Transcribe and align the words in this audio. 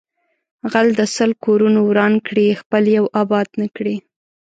غل 0.71 0.87
د 0.99 1.01
سل 1.15 1.31
کورونه 1.45 1.79
وران 1.89 2.13
کړي 2.27 2.47
خپل 2.61 2.83
یو 2.97 3.05
آباد 3.21 3.47
نکړي 3.61 3.95